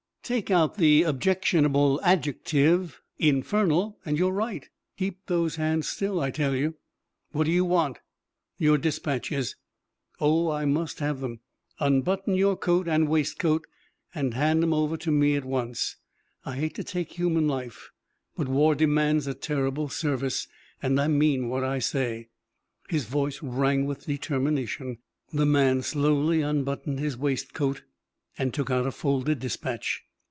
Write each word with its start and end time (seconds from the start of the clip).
"Take 0.23 0.49
out 0.49 0.77
the 0.77 1.03
objectionable 1.03 1.99
adjective 2.05 3.01
'infernal' 3.19 3.99
and 4.05 4.17
you're 4.17 4.31
right. 4.31 4.69
Keep 4.97 5.25
those 5.25 5.57
hands 5.57 5.89
still, 5.89 6.21
I 6.21 6.31
tell 6.31 6.55
you." 6.55 6.75
"What 7.31 7.43
do 7.43 7.51
you 7.51 7.65
want?" 7.65 7.97
"Your 8.57 8.77
dispatches! 8.77 9.57
Oh, 10.21 10.49
I 10.49 10.63
must 10.63 10.99
have 10.99 11.21
'em. 11.21 11.41
Unbutton 11.81 12.35
your 12.35 12.55
coat 12.55 12.87
and 12.87 13.09
waistcoat 13.09 13.65
and 14.15 14.33
hand 14.33 14.63
'em 14.63 14.97
to 14.99 15.11
me 15.11 15.35
at 15.35 15.43
once. 15.43 15.97
I 16.45 16.55
hate 16.55 16.75
to 16.75 16.83
take 16.85 17.17
human 17.19 17.45
life, 17.45 17.89
but 18.37 18.47
war 18.47 18.73
demands 18.73 19.27
a 19.27 19.33
terrible 19.33 19.89
service, 19.89 20.47
and 20.81 20.97
I 21.01 21.09
mean 21.09 21.49
what 21.49 21.65
I 21.65 21.79
say!" 21.79 22.29
His 22.87 23.03
voice 23.03 23.43
rang 23.43 23.85
with 23.85 24.05
determination. 24.05 24.99
The 25.33 25.45
man 25.45 25.81
slowly 25.81 26.39
unbuttoned 26.41 26.99
his 27.01 27.17
waistcoat 27.17 27.83
and 28.37 28.53
took 28.53 28.71
out 28.71 28.87
a 28.87 28.91
folded 28.91 29.39
dispatch. 29.39 30.03